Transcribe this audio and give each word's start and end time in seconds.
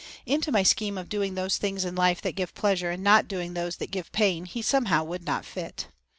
Into 0.25 0.51
my 0.51 0.63
scheme 0.63 0.97
of 0.97 1.09
doing 1.09 1.35
those 1.35 1.57
things 1.59 1.85
in 1.85 1.93
life 1.93 2.23
that 2.23 2.31
give 2.35 2.55
pleasure 2.55 2.89
and 2.89 3.03
not 3.03 3.27
doing 3.27 3.53
those 3.53 3.75
things 3.75 3.75
that 3.75 3.91
give 3.91 4.11
pain 4.11 4.45
he 4.45 4.63
somehow 4.63 5.03
would 5.03 5.23
not 5.25 5.45
fit. 5.45 5.89